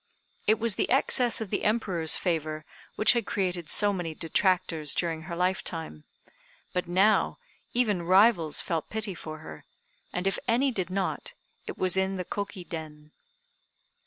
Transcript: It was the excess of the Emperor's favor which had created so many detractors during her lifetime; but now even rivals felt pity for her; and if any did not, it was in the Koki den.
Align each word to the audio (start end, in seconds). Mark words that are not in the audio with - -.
It 0.47 0.57
was 0.57 0.73
the 0.73 0.89
excess 0.89 1.41
of 1.41 1.51
the 1.51 1.63
Emperor's 1.63 2.15
favor 2.17 2.65
which 2.95 3.13
had 3.13 3.27
created 3.27 3.69
so 3.69 3.93
many 3.93 4.15
detractors 4.15 4.95
during 4.95 5.21
her 5.21 5.35
lifetime; 5.35 6.05
but 6.73 6.87
now 6.87 7.37
even 7.75 8.01
rivals 8.01 8.61
felt 8.61 8.89
pity 8.89 9.13
for 9.13 9.37
her; 9.45 9.63
and 10.11 10.25
if 10.25 10.39
any 10.47 10.71
did 10.71 10.89
not, 10.89 11.33
it 11.67 11.77
was 11.77 11.95
in 11.95 12.15
the 12.15 12.25
Koki 12.25 12.63
den. 12.63 13.11